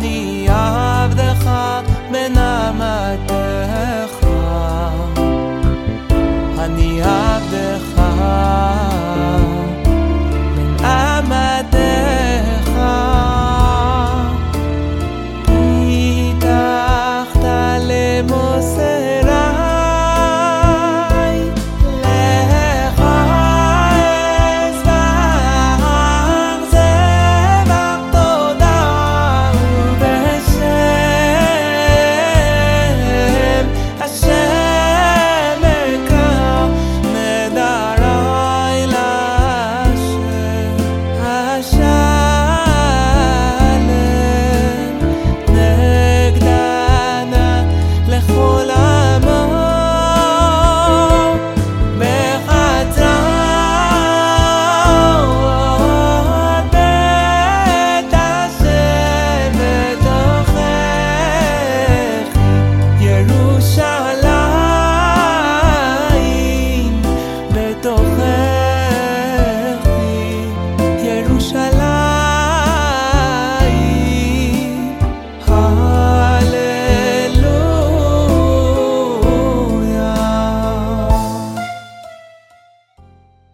[0.00, 0.45] 你。